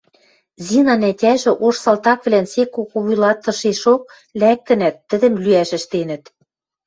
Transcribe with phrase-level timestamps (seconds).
[0.65, 4.01] Зинан ӓтяжӹ ош салтаквлӓн сек кого вуйлатышешок
[4.39, 6.23] лӓктӹнӓт, тӹдӹм луӓш ӹштенӹт...